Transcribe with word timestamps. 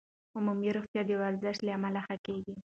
عمومي 0.35 0.69
روغتیا 0.77 1.01
د 1.05 1.11
ورزش 1.21 1.57
له 1.65 1.71
امله 1.77 1.99
ښه 2.05 2.17
کېږي. 2.25 2.55